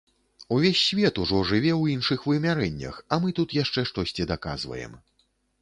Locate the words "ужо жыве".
1.23-1.71